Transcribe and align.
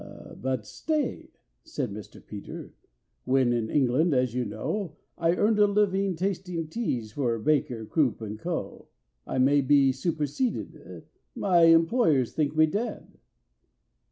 "But 0.35 0.65
stay," 0.65 1.29
said 1.63 1.91
Mr. 1.91 2.25
PETER: 2.25 2.73
"when 3.23 3.53
in 3.53 3.69
England, 3.69 4.15
as 4.15 4.33
you 4.33 4.43
know, 4.45 4.97
I 5.15 5.35
earned 5.35 5.59
a 5.59 5.67
living 5.67 6.15
tasting 6.15 6.67
teas 6.69 7.11
for 7.11 7.37
BAKER, 7.37 7.85
CROOP, 7.85 8.19
AND 8.19 8.39
CO., 8.39 8.87
I 9.27 9.37
may 9.37 9.61
be 9.61 9.91
superseded—my 9.91 11.63
employers 11.65 12.33
think 12.33 12.55
me 12.55 12.65
dead!" 12.65 13.19